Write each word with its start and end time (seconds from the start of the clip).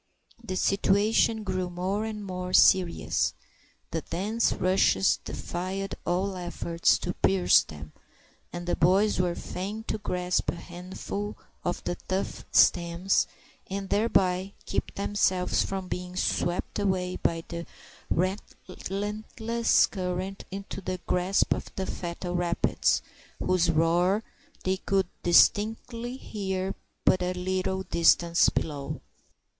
The 0.43 0.55
situation 0.55 1.43
grew 1.43 1.69
more 1.69 2.05
and 2.05 2.25
more 2.25 2.53
serious. 2.53 3.35
The 3.91 4.01
dense 4.01 4.51
rushes 4.51 5.17
defied 5.23 5.93
all 6.07 6.35
efforts 6.35 6.97
to 6.97 7.13
pierce 7.13 7.61
them, 7.61 7.93
and 8.51 8.65
the 8.65 8.75
boys 8.75 9.19
were 9.19 9.35
fain 9.35 9.83
to 9.83 9.99
grasp 9.99 10.49
a 10.49 10.55
handful 10.55 11.37
of 11.63 11.83
the 11.83 11.97
tough 12.07 12.45
stems, 12.51 13.27
and 13.67 13.89
thereby 13.89 14.53
keep 14.65 14.91
themselves 14.95 15.61
from 15.63 15.87
being 15.87 16.15
swept 16.15 16.79
away 16.79 17.17
by 17.17 17.43
the 17.47 17.67
relentless 18.09 19.85
current 19.85 20.45
into 20.49 20.81
the 20.81 20.99
grasp 21.05 21.53
of 21.53 21.69
the 21.75 21.85
fatal 21.85 22.35
rapids, 22.35 23.03
whose 23.37 23.69
roar 23.69 24.23
they 24.63 24.77
could 24.77 25.05
distinctly 25.21 26.17
hear 26.17 26.73
but 27.05 27.21
a 27.21 27.33
little 27.33 27.83
distance 27.83 28.49
below. 28.49 28.99